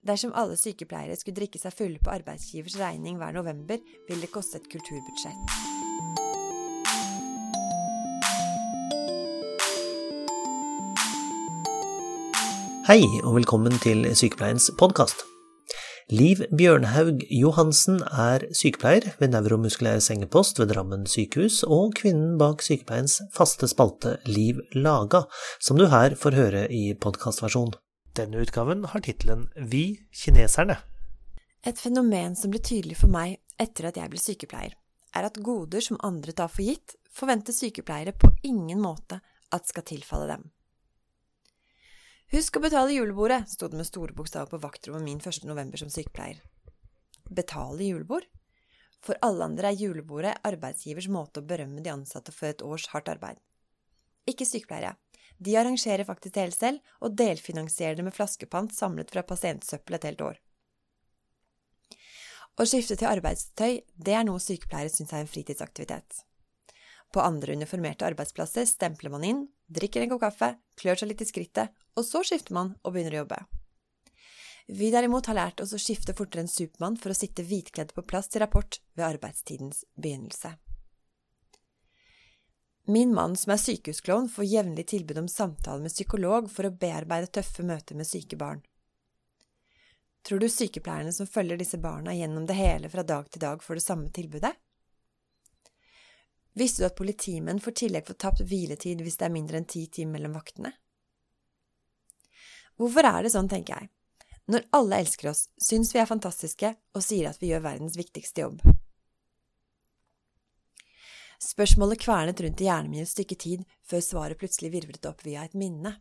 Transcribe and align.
Dersom 0.00 0.30
alle 0.32 0.54
sykepleiere 0.56 1.12
skulle 1.20 1.36
drikke 1.36 1.58
seg 1.60 1.74
fulle 1.76 2.00
på 2.00 2.08
arbeidsgivers 2.14 2.78
regning 2.80 3.18
hver 3.20 3.34
november, 3.36 3.76
ville 4.08 4.24
det 4.24 4.30
koste 4.32 4.56
et 4.56 4.68
kulturbudsjett. 4.72 5.58
Hei, 12.88 13.04
og 13.22 13.36
velkommen 13.36 13.76
til 13.84 14.08
Sykepleiens 14.16 14.70
podkast. 14.80 15.26
Liv 16.10 16.40
Bjørnhaug 16.58 17.20
Johansen 17.28 18.00
er 18.08 18.48
sykepleier 18.56 19.12
ved 19.20 19.30
Neuromuskulær 19.36 20.00
sengepost 20.02 20.58
ved 20.58 20.72
Drammen 20.72 21.04
sykehus, 21.06 21.60
og 21.68 21.92
kvinnen 22.00 22.40
bak 22.40 22.64
sykepleiens 22.64 23.20
faste 23.36 23.68
spalte 23.70 24.16
Liv 24.26 24.64
Laga, 24.72 25.26
som 25.60 25.78
du 25.78 25.86
her 25.92 26.16
får 26.18 26.40
høre 26.40 26.66
i 26.72 26.96
podkastversjon. 26.96 27.76
Denne 28.20 28.42
utgaven 28.44 28.84
har 28.84 29.00
tittelen 29.00 29.46
Vi 29.56 30.00
kineserne. 30.12 30.76
Et 31.64 31.78
fenomen 31.78 32.34
som 32.36 32.52
ble 32.52 32.60
tydelig 32.60 32.98
for 33.00 33.12
meg 33.12 33.38
etter 33.60 33.86
at 33.88 33.96
jeg 33.96 34.12
ble 34.12 34.20
sykepleier, 34.20 34.74
er 35.16 35.28
at 35.28 35.38
goder 35.40 35.80
som 35.84 36.00
andre 36.04 36.34
tar 36.36 36.50
for 36.52 36.66
gitt, 36.66 36.98
forventer 37.16 37.56
sykepleiere 37.56 38.12
på 38.12 38.28
ingen 38.44 38.82
måte 38.82 39.22
at 39.56 39.68
skal 39.70 39.86
tilfalle 39.88 40.28
dem. 40.34 40.44
Husk 42.34 42.60
å 42.60 42.64
betale 42.66 42.94
julebordet, 42.98 43.46
sto 43.48 43.70
det 43.70 43.80
med 43.80 43.88
store 43.88 44.14
bokstaver 44.16 44.52
på 44.52 44.60
vaktrommet 44.66 45.06
min 45.06 45.22
1. 45.22 45.46
november 45.48 45.80
som 45.80 45.88
sykepleier. 45.92 46.42
Betale 47.30 47.88
julebord? 47.88 48.28
For 49.00 49.16
alle 49.24 49.48
andre 49.48 49.72
er 49.72 49.80
julebordet 49.80 50.36
arbeidsgivers 50.44 51.08
måte 51.08 51.40
å 51.40 51.48
berømme 51.48 51.80
de 51.80 51.94
ansatte 51.94 52.36
for 52.36 52.52
et 52.52 52.62
års 52.66 52.90
hardt 52.92 53.08
arbeid. 53.08 53.40
Ikke 54.28 54.44
sykepleiere. 54.44 54.98
De 55.40 55.56
arrangerer 55.56 56.04
faktisk 56.04 56.34
det 56.34 56.44
hele 56.44 56.56
selv, 56.56 56.94
og 57.00 57.16
delfinansierer 57.16 57.96
det 57.96 58.04
med 58.04 58.14
flaskepant 58.16 58.74
samlet 58.76 59.12
fra 59.12 59.24
pasientsøppel 59.24 59.96
et 59.96 60.08
helt 60.10 60.24
år. 60.26 60.40
Å 62.60 62.66
skifte 62.68 62.98
til 63.00 63.08
arbeidstøy, 63.08 63.78
det 63.96 64.16
er 64.16 64.26
noe 64.28 64.42
sykepleiere 64.42 64.92
syns 64.92 65.14
er 65.16 65.24
en 65.24 65.30
fritidsaktivitet. 65.30 66.24
På 67.10 67.24
andre 67.24 67.56
uniformerte 67.56 68.04
arbeidsplasser 68.06 68.68
stempler 68.68 69.10
man 69.10 69.24
inn, 69.24 69.40
drikker 69.66 70.04
en 70.04 70.12
kopp 70.12 70.26
kaffe, 70.28 70.52
klør 70.78 71.00
seg 71.00 71.10
litt 71.10 71.24
i 71.24 71.30
skrittet, 71.30 71.72
og 71.96 72.06
så 72.06 72.22
skifter 72.26 72.54
man 72.54 72.74
og 72.84 72.94
begynner 72.94 73.16
å 73.16 73.22
jobbe. 73.24 73.40
Vi 74.70 74.92
derimot 74.92 75.26
har 75.26 75.38
lært 75.40 75.64
oss 75.64 75.72
å 75.74 75.80
skifte 75.82 76.14
fortere 76.14 76.44
enn 76.44 76.52
Supermann 76.52 77.00
for 77.00 77.10
å 77.10 77.16
sitte 77.16 77.42
hvitkledd 77.42 77.96
på 77.96 78.04
plass 78.06 78.28
til 78.30 78.44
rapport 78.44 78.78
ved 78.92 79.08
arbeidstidens 79.08 79.82
begynnelse. 79.96 80.52
Min 82.86 83.14
mann, 83.14 83.36
som 83.36 83.52
er 83.52 83.60
sykehusklovn, 83.60 84.28
får 84.28 84.44
jevnlig 84.44 84.86
tilbud 84.86 85.18
om 85.18 85.28
samtale 85.28 85.82
med 85.82 85.92
psykolog 85.92 86.48
for 86.50 86.66
å 86.66 86.74
bearbeide 86.74 87.30
tøffe 87.30 87.62
møter 87.66 87.98
med 87.98 88.08
syke 88.08 88.38
barn. 88.40 88.62
Tror 90.26 90.40
du 90.40 90.48
sykepleierne 90.48 91.12
som 91.12 91.26
følger 91.26 91.60
disse 91.60 91.78
barna 91.78 92.14
gjennom 92.14 92.46
det 92.46 92.56
hele 92.58 92.90
fra 92.92 93.02
dag 93.02 93.30
til 93.30 93.40
dag, 93.40 93.62
får 93.62 93.78
det 93.78 93.84
samme 93.84 94.10
tilbudet? 94.12 94.52
Visste 96.52 96.82
du 96.82 96.88
at 96.88 96.98
politimenn 96.98 97.62
får 97.62 97.78
tillegg 97.84 98.08
for 98.08 98.18
tapt 98.18 98.42
hviletid 98.42 99.00
hvis 99.04 99.16
det 99.20 99.28
er 99.28 99.34
mindre 99.36 99.60
enn 99.60 99.70
ti 99.70 99.86
timer 99.86 100.18
mellom 100.18 100.34
vaktene? 100.36 100.72
Hvorfor 102.80 103.06
er 103.06 103.22
det 103.22 103.32
sånn, 103.32 103.48
tenker 103.48 103.76
jeg? 103.76 103.90
Når 104.50 104.66
alle 104.74 104.98
elsker 105.04 105.30
oss, 105.30 105.46
syns 105.62 105.92
vi 105.94 106.00
er 106.02 106.10
fantastiske 106.10 106.74
og 106.96 107.04
sier 107.04 107.30
at 107.30 107.38
vi 107.40 107.52
gjør 107.52 107.68
verdens 107.68 107.96
viktigste 108.00 108.48
jobb. 108.48 108.64
Spørsmålet 111.40 112.02
kvernet 112.02 112.40
rundt 112.44 112.60
i 112.60 112.66
hjernen 112.68 112.92
min 112.92 113.02
et 113.02 113.08
stykke 113.08 113.36
tid 113.40 113.62
før 113.88 114.02
svaret 114.04 114.40
plutselig 114.40 114.74
virvlet 114.74 115.06
opp 115.08 115.22
via 115.24 115.46
et 115.46 115.56
minne. 115.56 115.94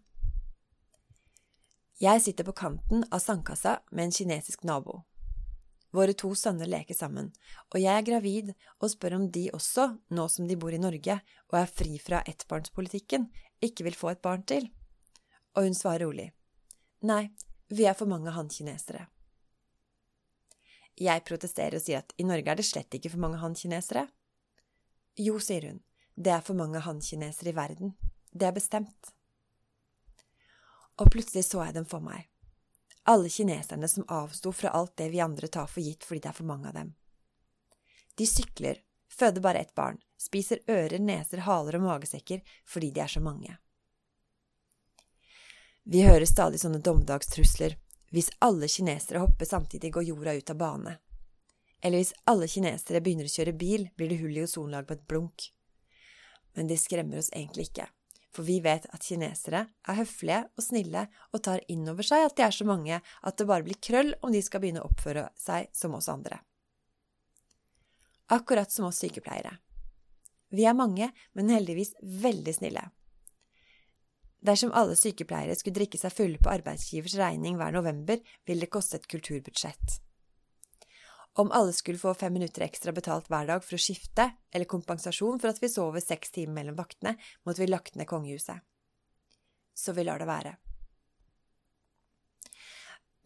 Jeg 2.00 2.24
sitter 2.24 2.48
på 2.48 2.56
kanten 2.56 3.06
av 3.08 3.24
sandkassa 3.24 3.78
med 3.92 4.10
en 4.10 4.16
kinesisk 4.16 4.66
nabo. 4.68 5.06
Våre 5.96 6.14
to 6.14 6.34
sønner 6.38 6.70
leker 6.70 6.94
sammen, 6.94 7.32
og 7.74 7.80
jeg 7.82 7.96
er 7.96 8.06
gravid 8.06 8.52
og 8.78 8.92
spør 8.92 9.16
om 9.18 9.30
de 9.34 9.48
også, 9.56 9.88
nå 10.14 10.28
som 10.30 10.48
de 10.48 10.58
bor 10.60 10.76
i 10.76 10.82
Norge 10.82 11.16
og 11.50 11.56
er 11.58 11.72
fri 11.72 11.96
fra 12.04 12.20
ettbarnspolitikken, 12.30 13.30
ikke 13.64 13.88
vil 13.88 13.98
få 13.98 14.12
et 14.12 14.22
barn 14.22 14.44
til. 14.44 14.68
Og 15.56 15.66
hun 15.66 15.76
svarer 15.76 16.06
rolig. 16.06 16.30
Nei, 17.10 17.32
vi 17.72 17.88
er 17.88 17.98
for 17.98 18.12
mange 18.12 18.36
han-kinesere. 18.36 19.08
Jeg 21.00 21.24
protesterer 21.26 21.80
og 21.80 21.84
sier 21.84 22.04
at 22.04 22.14
i 22.20 22.28
Norge 22.28 22.52
er 22.52 22.60
det 22.60 22.68
slett 22.68 22.94
ikke 22.94 23.16
for 23.16 23.24
mange 23.24 23.40
han-kinesere. 23.42 24.10
Jo, 25.18 25.40
sier 25.40 25.66
hun, 25.68 25.80
det 26.16 26.34
er 26.36 26.44
for 26.46 26.58
mange 26.60 26.82
han-kinesere 26.84 27.54
i 27.54 27.56
verden. 27.56 27.96
Det 28.32 28.48
er 28.48 28.56
bestemt. 28.56 29.14
Og 31.00 31.10
plutselig 31.12 31.46
så 31.48 31.64
jeg 31.66 31.80
dem 31.80 31.88
for 31.88 32.04
meg 32.04 32.28
alle 33.10 33.30
kineserne 33.30 33.88
som 33.88 34.06
avsto 34.08 34.52
fra 34.52 34.70
alt 34.70 34.98
det 34.98 35.10
vi 35.10 35.20
andre 35.20 35.48
tar 35.48 35.68
for 35.68 35.82
gitt 35.82 36.04
fordi 36.06 36.20
det 36.22 36.30
er 36.30 36.38
for 36.38 36.46
mange 36.46 36.68
av 36.70 36.76
dem. 36.78 36.94
De 38.16 38.28
sykler, 38.28 38.84
føder 39.10 39.42
bare 39.42 39.64
ett 39.64 39.74
barn, 39.76 39.98
spiser 40.18 40.62
ører, 40.68 41.00
neser, 41.00 41.42
haler 41.48 41.80
og 41.80 41.88
magesekker 41.88 42.44
fordi 42.70 42.92
de 42.92 43.02
er 43.02 43.10
så 43.10 43.24
mange. 43.26 43.58
Vi 45.90 46.04
hører 46.06 46.28
stadig 46.30 46.60
sånne 46.62 46.84
dommedagstrusler. 46.86 47.80
Hvis 48.14 48.30
alle 48.46 48.68
kinesere 48.70 49.24
hopper 49.24 49.46
samtidig, 49.46 49.90
går 49.94 50.06
jorda 50.06 50.36
ut 50.38 50.54
av 50.54 50.58
bane. 50.58 50.94
Eller 51.84 52.02
hvis 52.02 52.16
alle 52.28 52.50
kinesere 52.52 53.02
begynner 53.04 53.30
å 53.30 53.36
kjøre 53.36 53.56
bil, 53.56 53.88
blir 53.96 54.12
det 54.12 54.20
hull 54.20 54.36
i 54.36 54.44
ozonlaget 54.44 54.90
på 54.90 54.98
et 54.98 55.08
blunk. 55.08 55.48
Men 56.58 56.68
det 56.68 56.82
skremmer 56.82 57.22
oss 57.22 57.32
egentlig 57.32 57.70
ikke 57.70 57.88
for 58.36 58.46
vi 58.46 58.60
vet 58.64 58.86
at 58.94 59.06
kinesere 59.06 59.64
er 59.68 59.98
høflige 59.98 60.44
og 60.54 60.64
snille 60.64 61.06
og 61.34 61.42
tar 61.46 61.64
inn 61.72 61.88
over 61.90 62.06
seg 62.06 62.28
at 62.28 62.38
de 62.38 62.46
er 62.46 62.56
så 62.56 62.68
mange 62.68 63.00
at 63.00 63.40
det 63.40 63.48
bare 63.50 63.66
blir 63.66 63.80
krøll 63.82 64.14
om 64.22 64.34
de 64.34 64.42
skal 64.46 64.62
begynne 64.62 64.84
å 64.84 64.90
oppføre 64.90 65.26
seg 65.40 65.72
som 65.76 65.98
oss 65.98 66.10
andre. 66.12 66.42
Akkurat 68.30 68.72
som 68.72 68.86
oss 68.86 69.02
sykepleiere. 69.02 69.56
Vi 70.54 70.66
er 70.66 70.78
mange, 70.78 71.10
men 71.34 71.50
heldigvis 71.54 71.96
veldig 72.02 72.54
snille. 72.54 72.84
Dersom 74.46 74.72
alle 74.78 74.96
sykepleiere 74.98 75.58
skulle 75.58 75.82
drikke 75.82 76.00
seg 76.00 76.14
fulle 76.14 76.42
på 76.42 76.52
arbeidsgivers 76.54 77.18
regning 77.20 77.58
hver 77.60 77.74
november, 77.76 78.22
ville 78.48 78.66
det 78.66 78.74
koste 78.74 79.02
et 79.02 79.10
kulturbudsjett. 79.10 79.98
Om 81.34 81.52
alle 81.52 81.74
skulle 81.74 82.02
få 82.02 82.14
fem 82.14 82.34
minutter 82.34 82.66
ekstra 82.66 82.92
betalt 82.92 83.30
hver 83.30 83.48
dag 83.48 83.64
for 83.64 83.78
å 83.78 83.82
skifte, 83.82 84.32
eller 84.52 84.70
kompensasjon 84.70 85.40
for 85.40 85.52
at 85.52 85.62
vi 85.62 85.70
sover 85.70 86.04
seks 86.04 86.34
timer 86.36 86.58
mellom 86.62 86.80
vaktene, 86.80 87.16
måtte 87.46 87.62
vi 87.62 87.70
lagt 87.70 87.96
ned 87.96 88.10
kongehuset. 88.10 88.66
Så 89.78 89.94
vi 89.96 90.04
lar 90.04 90.20
det 90.20 90.28
være. 90.28 90.56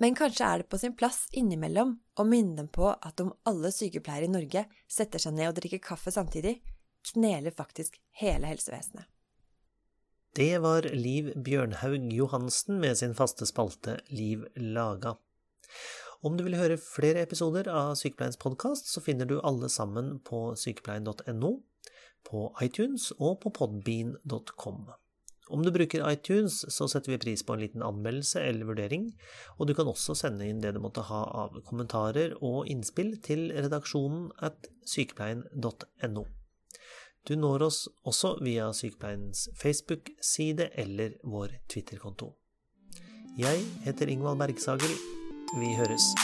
Men 0.03 0.17
kanskje 0.17 0.45
er 0.45 0.61
det 0.61 0.69
på 0.69 0.77
sin 0.81 0.95
plass 0.99 1.25
innimellom 1.31 1.95
å 2.19 2.25
minne 2.27 2.57
dem 2.57 2.67
på 2.67 2.89
at 2.91 3.21
om 3.23 3.31
alle 3.47 3.71
sykepleiere 3.71 4.27
i 4.27 4.33
Norge 4.33 4.65
setter 4.89 5.21
seg 5.21 5.37
ned 5.37 5.51
og 5.51 5.57
drikker 5.61 5.81
kaffe 5.85 6.11
samtidig, 6.11 6.57
kneler 7.13 7.55
faktisk 7.55 7.99
hele 8.19 8.49
helsevesenet. 8.51 9.07
Det 10.33 10.57
var 10.63 10.87
Liv 10.97 11.29
Bjørnhaug 11.45 12.07
Johansen 12.13 12.79
med 12.81 12.97
sin 12.97 13.13
faste 13.13 13.45
spalte 13.45 13.99
Liv 14.09 14.47
laga. 14.57 15.13
Om 16.23 16.37
du 16.39 16.45
vil 16.45 16.55
høre 16.55 16.79
flere 16.79 17.19
episoder 17.25 17.67
av 17.67 17.97
Sykepleiens 17.99 18.39
podkast, 18.39 18.87
så 18.87 19.01
finner 19.03 19.27
du 19.27 19.41
alle 19.43 19.67
sammen 19.67 20.21
på 20.23 20.53
sykepleien.no, 20.55 21.49
på 22.23 22.43
iTunes 22.63 23.09
og 23.17 23.41
på 23.43 23.51
podbean.com. 23.57 24.85
Om 25.51 25.65
du 25.65 25.71
bruker 25.75 26.05
iTunes, 26.07 26.61
så 26.71 26.87
setter 26.87 27.11
vi 27.11 27.17
pris 27.25 27.43
på 27.43 27.57
en 27.57 27.59
liten 27.65 27.83
anmeldelse 27.83 28.39
eller 28.39 28.69
vurdering, 28.69 29.09
og 29.57 29.67
du 29.67 29.73
kan 29.75 29.89
også 29.91 30.15
sende 30.15 30.47
inn 30.47 30.61
det 30.63 30.71
du 30.77 30.79
måtte 30.79 31.03
ha 31.09 31.25
av 31.41 31.57
kommentarer 31.67 32.37
og 32.39 32.71
innspill 32.71 33.17
til 33.25 33.49
redaksjonen 33.51 34.29
at 34.47 34.69
sykepleien.no. 34.87 36.23
Du 37.27 37.33
når 37.39 37.67
oss 37.67 37.81
også 38.07 38.37
via 38.43 38.69
Sykepleiens 38.75 39.49
Facebook-side 39.59 40.69
eller 40.79 41.19
vår 41.23 41.59
Twitter-konto. 41.71 42.31
Jeg 43.39 43.67
heter 43.83 44.11
Ingvald 44.11 44.39
Bergsagel. 44.39 45.22
Vi 45.55 45.75
høres. 45.75 46.15